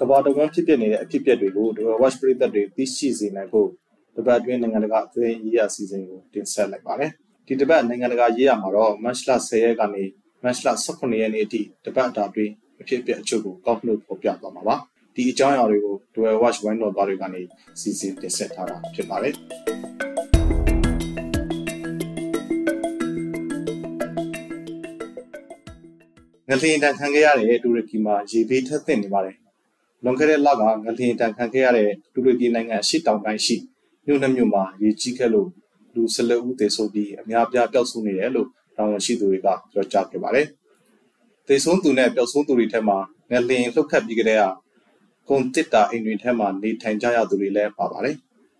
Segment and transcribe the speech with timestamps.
[0.00, 3.68] ကမ္ဘာတဝန်းဖြစ်ပျက်နေတဲ့အဖြစ်အပျက်တွေကို The Watch ပရိသတ်တွေသိရှိစေနိုင်ဖို့
[4.16, 7.10] တပတ်အတွင်းနိုင်ငံတကာအသတင်းရေးရာစီစဉ်ကိုတင်ဆက်လိုက်ပါတယ်။
[7.46, 10.02] ဒီတပတ်နိုင်ငံတကာရေးရာမှာတော့ March 10ရက်ကနေ
[10.44, 14.76] March 18ရက်နေ့အထိတပတ်အတာအတွင်းအဖြစ်အပျက်အချို့ကိုကောက်နှုတ်ဖော်ပြသွားမှာပါ။
[15.14, 17.42] ဒီအကြောင်းအရာတွေကို The Watch ဝိုင်းတော်သားတွေကနေ
[17.80, 19.34] စီစဉ်တင်ဆက်ထားတာဖြစ်ပါတယ်။
[26.48, 29.36] ငလျင်တန်ခံခဲ့ရတဲ့တူရကီမှာရေဘေးထက်သင့်နေပါတယ်။
[30.04, 33.56] လွန်ခဲ့တဲ့လကငလျင်တန်ခံခဲ့ရတဲ့တူရကီနိုင်ငံအရှေ့တောင်ပိုင်းရှိ
[34.06, 35.48] မြို့နှမြို့မှာရေကြီးခဲ့လို့
[35.94, 40.46] လူ၁၂ဦးသေဆုံးပြီးအများပြားပျောက်ဆုံးနေတယ်လို့တာဝန်ရှိသူတွေကပြောကြားခဲ့ပါတယ်။
[41.46, 42.98] သေဆုံးသူနဲ့ပျောက်ဆုံးသူတွေထက်မှာ
[43.30, 44.40] ငလျင်လှုပ်ခတ်ပြီးကြတဲ့
[45.28, 48.16] ကွန်တစ်တာအိမ်တွေထဲမှာနေထိုင်ကြရသူတွေလည်းပါပါတယ်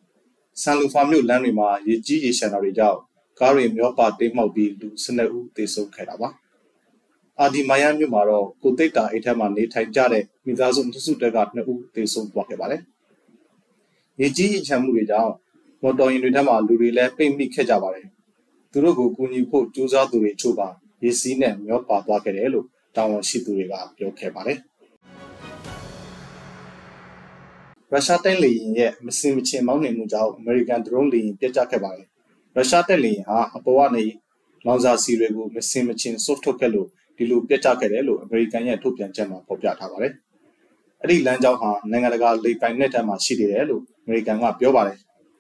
[0.62, 2.98] ။ဆန်လူဖာမြို့လမ်းတွေမှာရေကြီးရေရှမ်းတာတွေကြောင့်
[3.38, 6.28] ကားတွေမျောပါတိတ်မှောက်ပြီးလူ၁၂ဦးသေဆုံးခဲ့တာပါ။
[7.42, 12.82] အာဒီမိုင်ယာမြို့မှာတော့ကိုသိတ်တာအိတ်ထက်မှာနေထိုင်ကြတဲ့မိသားစုစုတက်က2ဦးသေဆုံးသွားခဲ့ပါတယ်။
[14.20, 15.32] ရေကြီးရေချမ်းမှုတွေကြောင့်
[15.82, 18.06] မော်တော်ယာဉ်တွေထက်မှာလူတွေလည်းပိတ်မိခဲ့ကြပါတယ်။
[18.72, 20.68] သူတို့ကိုကူညီဖို့ကြိုးစားသူတွေချို့ပါ
[21.02, 22.66] ရေစီးနဲ့မျောပါသွားခဲ့တယ်လို့
[22.96, 24.58] တာဝန်ရှိသူတွေကပြောခဲ့ပါတယ်။
[27.90, 32.06] ရုရှားတိုက်လေယာဉ်ရဲ့မစင်မချင်မောင်းနှင်မှုကြောင့်အမေရိကန်ဒရုန်းလေယာဉ်ပြတ်ကျခဲ့ပါတယ်။
[32.54, 34.04] ရုရှားတိုက်လေယာဉ်ဟာအပေါ်ကနေ
[34.66, 36.88] လောင်စာဆီတွေကိုမစင်မချင်ဆုတ်ထုတ်ခဲ့လို့
[37.18, 40.12] ဒီလိုပြတ်ကျခဲ့တယ်လို့အမေရိကန်ရဲ့ထုတ်ပြန်ချက်မှာဖော်ပြထားပါတယ်။
[41.02, 44.98] အဲ့ဒီလမ်းကြောင်းဟာနိုင်ငံတကာလေပိုင်နက်ထက်မှာရှိနေတယ်လို့အမေရိကန်ကပြောပါတယ်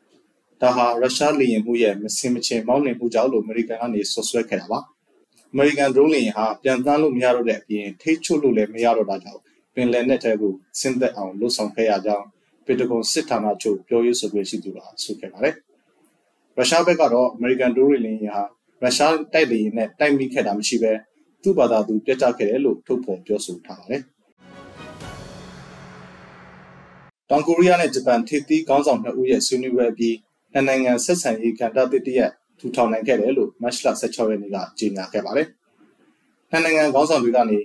[0.60, 4.78] ။ဒါဟာရုရှားလေယာဉ်မှုရဲ့မစင်မချင်မောင်းနှင်မှုကြောင့်လို့အမေရိကန်ကနေဆွဆွဲခဲ့တာပါ။
[5.52, 9.40] အမေရိကန်ဒရုန်းလေယာဉ်ဟာပြန်သန်းလို့မရတော့တဲ့အပြင်ထိချုလို့လည်းမရတော့တာကြောင့်
[9.74, 12.26] ပင်လယ်နက်ထဲကိုဆင်းသက်အောင်လှုပ်ဆောင်ခဲ့ရကြောင်း
[12.64, 15.54] ပင်တဂွန်စစ်ဌာနချုပ်ပြောရေးဆိုခွင့်ရှိသူကဆိုခဲ့ပါတယ်။
[16.56, 18.48] ရုရှားဘက်ကတော့အမေရိကန်ဒရုန်းလေယာဉ်
[18.80, 20.92] ဟာရုရှားတိုက်လေယာဉ်နဲ့တိုက်မိခဲ့တာမရှိဘဲ
[21.42, 24.02] သူ့ဘာသာသူပြတ်ကျခဲ့တယ်လို့ထုတ်ဖော်ပြောဆိုထားပါတယ်။
[27.30, 30.16] တောင်ကိုရီးယားနဲ့ဂျပန်ထိပ်သီးခေါင်းဆောင်နှစ်ဦးရဲ့ဆွေးနွေးပွဲအပြီး
[30.52, 35.48] နှစ်နိုင်ငံဆက်ဆံရေးကဏ္ဍတစ်တရက်ထူထောင်နိုင်ခဲ့တယ်လို့မတ်လ16ရက်နေ့ကကြေညာခဲ့ပါတယ်။
[36.50, 37.58] နှစ်နိုင်ငံခေါင်းဆောင်တွေကနေ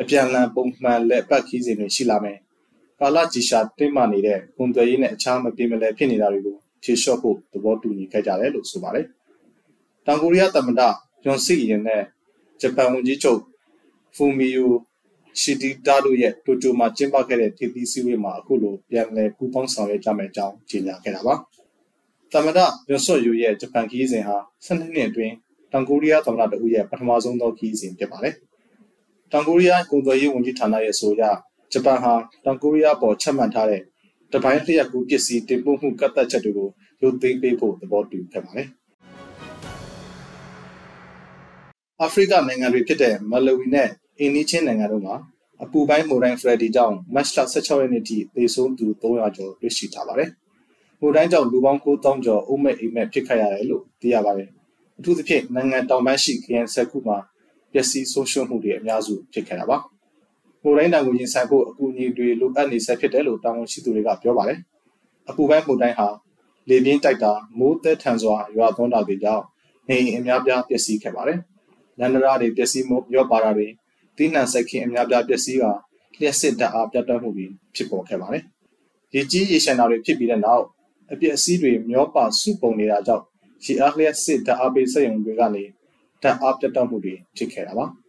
[0.00, 2.38] အပြန်အလှန်ပုံမှန်လက်ပတ်ခီးစဉ်တွေရှိလာမယ်။
[3.00, 9.06] ကာလကြီးရှာတင်းမာနေတဲ့ဝန်သွေးရေးနဲ့အခြားမပြေမလည်ဖြစ်နေတာတွေကိုဖြေလျှော့ဖို့သဘောတူညီခဲ့ကြတယ်လို့ဆိုပါတယ်။
[10.06, 10.80] တောင်ကိုရီးယားသမ္မတ
[11.24, 12.02] ယွန်စီရင်နဲ့
[12.60, 13.40] ဂျပန်ဝန်ကြီးချုပ်
[14.16, 14.70] ဖူမီယို
[15.40, 21.34] ရှီဒီတာတို့ရဲ့တိုကျိုမှာကျင်းပခဲ့တဲ့ထိပ်သီးစည်းဝေးမှာအခုလိုပြန်လည်ပူးပေါင်းဆောင်ရွက်ကြမယ့်အကြောင်းကြေညာခဲ့တာပါ။
[22.32, 25.34] သမ္မတယွန်ဆော့ယိုရဲ့ဂျပန်ခီးစဉ်ဟာ12နှစ်အတွင်း
[25.72, 28.34] တောင်ကိုရီးယားသမ္မတတဦးရဲ့ပထမဆုံးသောခီးစဉ်ဖြစ်ပါတယ်။
[29.32, 31.22] တောင်ကိုရီးယားကုန်သွယ်ရေးဝန်ကြီးဌာနရဲ့ဆိုအရ
[31.72, 32.12] ဂျပန်ဟာ
[32.44, 33.82] တောင်ကိုရီးယားပေါ်ချမှတ်ထားတဲ့
[34.32, 36.68] တပိုင်းလျှက်ကူပစ္စည်းတင်ပို့မှုကန့်သတ်ချက်တွေကို
[37.02, 38.68] ရုပ်သိမ်းပေးဖို့သဘောတူခဲ့ပါတယ်။
[42.02, 43.88] အာဖရိကနိုင်ငံတွေဖြစ်တဲ့မလဝီနဲ့
[44.18, 45.14] အိန္ဒိချင်းနိုင်ငံတို့မှာ
[45.62, 50.30] အပူပိုင်းမိုတိုင်းဖရက်ဒီကြောင့်မတ်လ16ရက်နေ့ထိသေဆုံးသူ300ကျော်တွေ့ရှိထားပါတယ်။
[51.00, 54.48] မိုတိုင်းကြောင့်လူပေါင်း9000ကျော်အုပ်မဲ့အိမ်မက်ဖြစ်ခဲ့ရတယ်လို့သိရပါတယ်။
[54.98, 57.18] အထူးသဖြင့်နိုင်ငံတောင်ပိုင်းရှိခရိုင်ဆက်ခုမှာ
[57.72, 59.78] ပျက်စီးဆုံးရှုံးမှုတွေအများစုဖြစ်ခဲ့တာပါ။
[60.62, 64.58] မိုတိုင်းတန်ကိုရင်ဆိုင်ဖို့အကူအညီတွေလိုအပ်နေဆဲဖြစ်တယ်လို့တာဝန်ရှိသူတွေကပြောပါတယ်။
[65.28, 66.08] အပူပိုင်းမိုတိုင်းဟာ
[66.68, 69.44] လေပြင်းတိုက်တာမိုးသက်ထန်စွာရွာသွန်းတာတွေကြောင့်
[69.88, 71.40] နေအိမ်အများပြားပျက်စီးခဲ့ပါတယ်။
[72.00, 73.68] လန္ဒရာတွေပျက်စီးမှုရော့ပါတာတွေ
[74.16, 75.64] တိနှံစိုက်ခင်းအများပြားပျက်စီးက
[76.20, 78.44] လျှက်စစ်တပ်အားပြတ်တောက်မှုတွေဖြစ်ပေါ်ခဲ့ပါတယ်။
[79.14, 80.64] ရေကြီးရေရှမ်းတာတွေဖြစ်ပြီးတဲ့နောက်
[81.12, 83.24] အပျက်အစီးတွေမျောပါစုပုံနေတာကြောင့်
[83.64, 85.64] ရေအားလျှက်စစ်တပ်အားပေးစက်ရုံတွေကနေ
[86.22, 87.86] တပ်အားပြတ်တောက်မှုတွေဖြစ်ခဲ့တာပါ။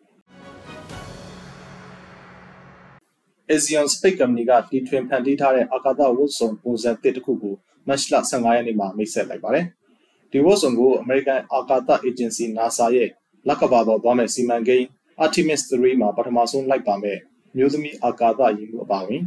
[3.54, 7.56] Asian Space Company ကတီထွင်ဖန်တီးထားတဲ့အာကာသဝတ်စုံပုံစံတစ်တစ်ခုကို
[7.88, 9.66] မတ်လ15ရက်နေ့မှာမိတ်ဆက်လိုက်ပါတယ်။
[10.32, 13.10] ဒီဝတ်စုံကို American အာကာသ Agency NASA ရဲ့
[13.50, 14.86] လကဘာပေါ်သွားမဲ့စီမံကိန်း
[15.24, 17.18] Artemis 3မှာပထမဆုံးလိုက်ပါမဲ့
[17.58, 19.24] မျိုးသမီးအာကာသယာဉ်မှုအပါအဝင်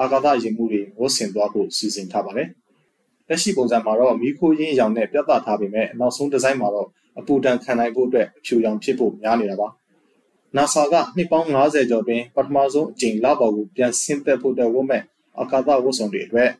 [0.00, 2.48] အာကာသယာဉ်မှုတွေဝတ်ဆင်သွားဖို့စီစဉ်ထားပါတယ်။
[3.28, 6.88] လက်ရှိပုံစံမှာတော့မီးခိုးရင်းရောင်နဲ့ပြသထားပေမဲ့နောက်ဆုံးဒီဇိုင်းမှာတော့
[7.18, 9.68] အပူဒဏ်ခံနိုင်ဖို့အတွက်အဖြူရောင်ဖြစ်ဖို့များနေတာပါ။
[10.56, 15.02] NASA ကနှစ်ပေါင်း90ကျော်တွင်ပထမဆုံးအကြိမ်လပေါ်ကိုပြန်ဆင်းသက်ဖို့အတွက်ဝတ်မဲ့
[15.38, 16.50] အာကာသဝတ်စုံတွေအတွက်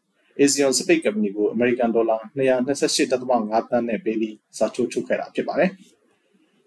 [0.41, 5.71] Asian Space Company ကို American Dollar 228.5သန်းနဲ့ပေးပြီးစာချုပ်ချုပ်ခဲ့တာဖြစ်ပါတယ်။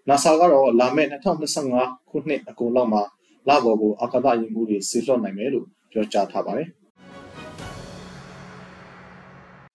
[0.08, 3.02] NASA ကတော့လာမယ့်2025ခုနှစ်အကုန်လောက်မှာ
[3.48, 6.68] လပေါ်ကိုအာကာသယာဉ်မှုတွေဆေလွှတ်နိုင်မယ်လို့ပြောကြားထားပါတယ်။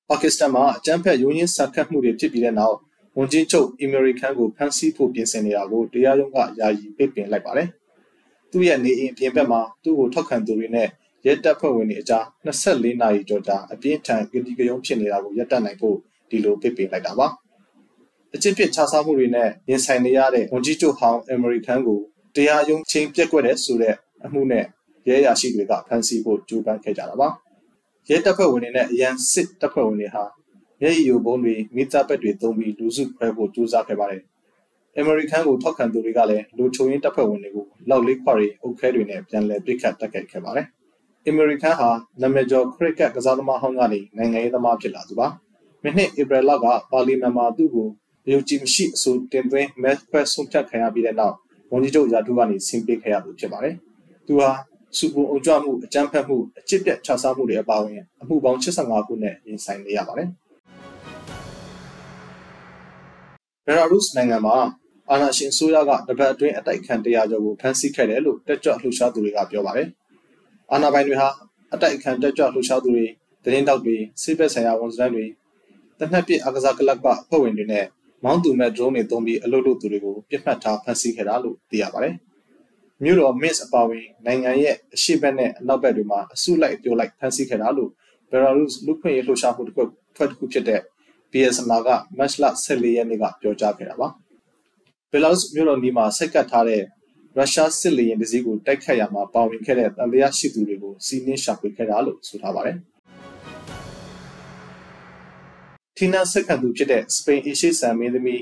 [0.09, 2.77] ပါကစ္စတန်မှာအကြမ်းဖက်ရိုးရင်းဆန်ခတ်မှုတွေဖြစ်ပြီးတဲ့နောက်
[3.17, 7.67] ဝန်ကြီးချုပ်အီမရီကန်ကိုဖမ်းဆီးဖို့ပြင်ဆင်နေတာကိုတရားရုံးကယာယီပိတ်ပင်လိုက်ပါတယ်။
[8.51, 10.87] သူ့ရဲ့နေအိမ်ပြင်ဘက်မှာသူ့ကိုထောက်ခံသူတွေနဲ့
[11.25, 15.95] ရဲတပ်ဖွဲ့ဝင်တွေအကြား24နာရီကျော်ကြာအပြင်းထန်ကြတိကြုံဖြစ်နေတာကိုရပ်တန့်နိုင်ဖို့
[16.29, 17.27] ဒီလိုပိတ်ပင်လိုက်တာပါ။
[18.35, 21.99] အကျင့်ပြစ်ခြားစားမှုတွေနဲ့ရင်ဆိုင်နေရတဲ့ဝန်ကြီးချုပ်ဟောင်းအမေရိကန်ကို
[22.35, 23.95] တရားရုံးချင်းပြက်ကွက်တဲ့ဆိုတဲ့
[24.25, 24.65] အမှုနဲ့
[25.07, 27.29] ရဲရရှိတွေကဖမ်းဆီးဖို့ကြိုးပမ်းခဲ့ကြတာပါ
[28.09, 30.23] ရဲတပ်ဖွဲ့ဝင်တွေနဲ့အရန်စစ်တပ်ဖွဲ့ဝင်တွေဟာ
[30.81, 34.21] ရဲရီယိုဘုံတွေမိသားပက်တွေသုံးပြီးလူစုခွဲဖို့ကြိုးစားခဲ့ပါတယ်
[34.97, 40.67] အမေရိကန်ကိုထောက်ခံသူတွေကလည်းလူချုံရင်းတပ်ဖွဲ့ဝင်တွေကိုလောက်လေးခွာရီအုပ်ခဲတွေနဲ့ပြန်လည်ပစ်ခတ်တိုက်ခိုက်ခဲ့ပါတယ်
[41.27, 41.89] အမေရိကန်ဟာ
[42.21, 45.27] နာမည်ကျော်ခရစ်ကက်ကစားသမားဟောင်းကနေနိုင်ငံရေးသမားဖြစ်လာသူပါ။
[45.83, 47.87] မိနစ်ဧပြီလကပါလီမန်မှာသူ့ကို
[48.29, 51.35] ယုံကြည်မရှိအဆိုတင်သွင်းမဲခွဲဆုံးဖြတ်ခံရပြီးတဲ့နောက်
[51.71, 53.75] ဝန်ကြီးချုပ်ရာထူးကနေဆင်းပေးခဲ့ရသူဖြစ်ပါတယ်။
[54.27, 54.49] သူဟာ
[54.97, 60.29] စူပူအုံကြွမှုအကြမ်းဖက်မှုအကျစ်ပြတ်ခြစားမှုတွေအပါအဝင်အမှုပေါင်း85ခုနဲ့ရင်ဆိုင်နေရပါတယ်။
[63.65, 64.55] ဘယ်လာရုစ်နိုင်ငံမှာ
[65.09, 69.87] အာဏာရှင်ဆိုရကတပတ်အတွင်းအတိုက်ခံတရားကျော်ကိုဖမ်းဆီးခဲ့တယ်လို့တက်ကြွလှုပ်ရှားသူတွေကပြောပါတယ်။
[70.71, 71.29] အာဏာပိုင်တွေဟာ
[71.73, 73.05] အတိုက်ခံတက်ကြွလှုပ်ရှားသူတွေ
[73.43, 75.25] သတင်းတောက်တွေစစ်ဘက်ဆိုင်ရာဝန်ဆောင်တွေ
[75.99, 77.85] တနက်ပြအကစားကလပ်ကအဖွဲ့ဝင်တွေနဲ့
[78.23, 82.15] မောင်းသူမဲ့ drone တွေသုံးပြီးအလုပ်လုပ်သူတွေကိုပြစ်မှတ်ထားဖမ်းဆီးခဲ့တာလို့သိရပါတယ်။
[83.03, 87.91] မြို့တော် Minsk အပါအဝင်နိုင်ငံရဲ့အရှေ့ဘက်နဲ့အနောက်ဘက်တွေမှာအစုလိုက်ပြိုလိုက်ဖမ်းဆီးခဲ့တာလို့
[88.31, 89.83] Belarus လူခွင့်ရေးလှုပ်ရှားမှုတစ်ခု
[90.15, 90.81] ဖွဲ့တစ်ခုဖြစ်တဲ့
[91.31, 94.07] BSMA ကမတ်လ14ရက်နေ့ကပြောကြားခဲ့တာပါ။
[95.11, 96.81] Belarus မြို့တော်နီးမှာဆက်ကပ်ထားတဲ့
[97.37, 102.77] ရုရှားစစ်လေယာဉ်တစ်စီးကိုတိုက်ခတ်ရမှာပါဝင်ခဲ့တဲ့တန်တရားရှိသူတွေကိုစီးနင်းရှာဖွေခဲ့တာလို့ဆိုထားပါတယ်။
[106.03, 108.41] ထီနာဆက်ခံသူဖြစ်တဲ့စပိန်အရှိဆန်မင်းသမီး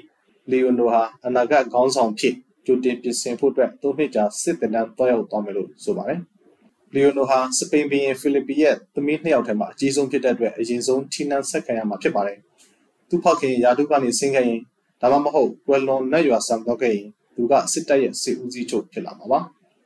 [0.51, 2.35] လီယိုနိုဟာအနာဂတ်ခေါင်းဆောင်ဖြစ်
[2.65, 6.19] ကြိုတင်ပြင်ဆင်ဖို့အတွက်သုံးနှစ်ကြာစစ်တမ်းတောက်ရောက်သွားမယ်လို့ဆိုပါတယ်။
[6.93, 12.37] လီယိုနိုဟာစပိန်ဘီယင်ဖိလစ်ပီရဲ့သမီးနှစ်ယောက်ထဲမှာအကြီးဆုံးဖြစ်တဲ့အတွက်အရင်ဆုံးထီနာဆက်ခံရမှာဖြစ်ပါတယ်။
[13.09, 14.61] သူ့ဖခင်ယာတုကနေဆင်းခဲ့ရင်
[15.01, 19.39] ဒါမှမဟုတ်ကွယ်လွန်နတ်ရွာဆန်တော့ခဲ့ရင်သူကစစ်တပ်ရဲ့စစ်ဦးစီးချုပ်ဖြစ်လာမှာပါ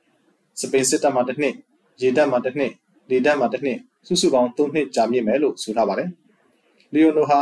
[0.60, 1.56] ။စပိန်စစ်တပ်မှာတစ်နှစ်
[2.02, 2.72] ရေတပ်မှာတစ်နှစ်
[3.10, 6.10] လေတပ်မှာတစ်နှစ်စုစုပေါင်း၃နှစ်ကြာမြင့်မယ်လို့ဆိုထားပါတယ်။
[6.94, 7.40] လီယိုနိုဟာ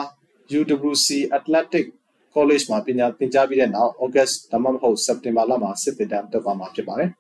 [0.60, 1.08] UWC
[1.38, 1.86] Atlantic
[2.36, 7.10] College မှာပညာသင်ကြားပြီးတဲ့နောက် August ဒါမှမဟုတ် September လမှာစစ်သင်တန်းတက်သွားမှာဖြစ်ပါတယ်။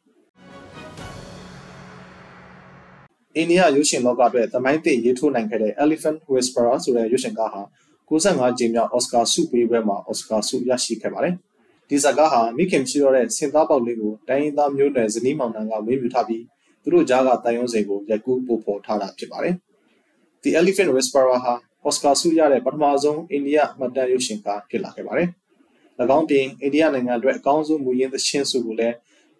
[3.36, 7.62] အိန္ဒိယရုပ်ရှင်လောကအတွက်သမိုင်းသစ်ရေးထိုးနိုင်ခဲ့တဲ့ Elephant Whisperer ဆိုတဲ့ရုပ်ရှင်ကားဟာ
[8.10, 11.33] 65ကြိမ်မြောက် Oscar ဆုပေးပွဲမှာ Oscar ဆုရရှိခဲ့ပါတယ်။
[11.89, 16.44] ဒီဇာတ်ကားဟာမိခင်ရှိတော့တဲ့စင်သားပေါက်လေးကိုတိုင်းရင်းသားမျိုးနွယ်ဇနီးမောင်နှံကဝေးမြူထားပြီး
[16.83, 19.56] သူတို့ကြားကတန်ရုံးစိန်ကိုရိုက်ကူးပို့ဖော်ထားတာဖြစ်ပါတယ်။
[20.44, 25.30] The Elephant Whisperer ဟာ အော်စကာဆုရတဲ့ပထမဆုံးအိန္ဒိယမှတ်တမ်းရုပ်ရှင်ကားဖြစ်လာခဲ့ပါတယ်။၎
[26.18, 28.95] င်းပြင်အိန္ဒိယနိုင်ငံအတွက်အကောင်းဆုံးမူရင်းသချင်းဆုကိုလည်း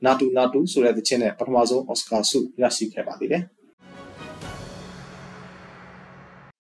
[0.06, 3.44] နာတူနာတူဆိုတဲ့သချင်းနဲ့ပထမဆုံးအော်စကာဆုရရှိခဲ့ပါသေးတယ်။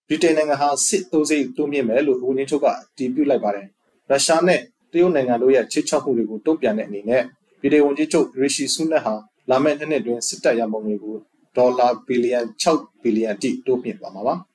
[0.07, 2.67] ဗြိတိန်နိုင်ငံဟာစစ်သုံးစိတ်တိုးမြင့်မယ်လို့ဝန်ကြီးချုပ်က
[2.97, 3.65] တည်ပြုလိုက်ပါတယ်။
[4.09, 4.59] ရုရှားနဲ့
[4.91, 7.23] တရုတ်နိုင်ငံတို့ရဲ့ချစ်ချောက်မှုတွေကိုတုံ့ပြန်တဲ့အနေနဲ့
[7.61, 9.13] ဗြိတိန်ဝန်ကြီးချုပ်ရီရှီဆူနက်ဟာ
[9.49, 11.15] လာမယ့်နှစ်နှစ်တွင်စစ်တပ်ရမုံတွေကို
[11.57, 14.35] ဒေါ်လာဘီလီယံ6ဘီလီယံတိတိုးမြင့်သွားမှာပါ။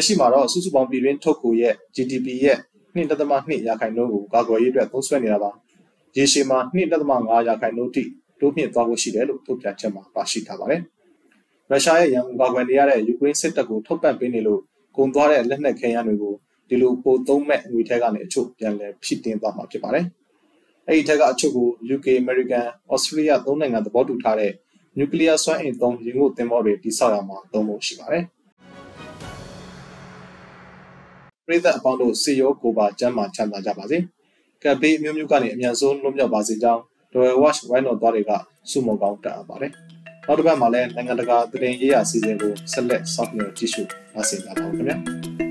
[0.00, 2.58] လက်ရှိမှာတော့စုစုပေါင်းပြည်တွင်းထုတ်ကိုရဲ့ GDP ရဲ့
[2.94, 5.50] 2.2ရာခိုင်နှုန်းကိုကာကွယ်ရေးအတွက်သုံးစွဲနေတာပါ။
[6.16, 8.04] ရေရှည်မှာ2.5ရာခိုင်နှုန်းတိ
[8.40, 10.80] တိုးမြင့်သွားဖို့ရှိတယ်လို့ထုတ်ပြန်ချက်မှာပါရှိထားပါတယ်။
[11.70, 14.60] ရုရှားရဲ့ရန်ကုန်ကာကွယ်နေရတဲ့ယူကရိန်းစစ်တပ်ကိုထုတ်ပန့်ပေးနေလို့
[14.96, 16.34] ကုန်သွားတဲ့လက်နက်ခဲယမ်းတွေကို
[16.68, 20.04] ဒီလိုပိုသုံးမဲ့ငွေထဲကနေအချို့ပြန်လည်ဖြည့်တင်းသွားမှာဖြစ်ပါတယ်။
[20.86, 22.64] အဲ့ဒီထက်ကအချို့ကို UK, American,
[22.94, 24.52] Australia သုံးနိုင်ငံသဘောတူထားတဲ့
[24.98, 28.24] နျူကလ িয়ার စွမ်းအင်သုံးရေငုပ်သင်္ဘောတွေတိစောက်ရမှာသုံးဖို့ရှိပါတယ်။
[31.50, 33.98] ပြည်သက်အပေါင်းတို့စီရောကိုပါကျမ်းမာချမ်းသာကြပါစေ။
[34.62, 36.80] ကပ်ဘေးမျိုးမျိုးကနေအမြန်ဆုံးလွတ်မြောက်ပါစေကြောင်း
[37.14, 38.30] Royal Watch ဝိုင်းတော်သားတွေက
[38.70, 39.72] စုမုံကောင်းတက်အပ်ပါတယ်။
[40.26, 43.82] နောက်တစ်ပတ်မှာလည်းနိုင်ငံတကာသတင်းရေးရာစီစဉ်ကိုဆက်လက်စောင့်မျှော်ကြည့်ရှု
[44.14, 44.96] ပါစေကြပါဦးခင်ဗျာ။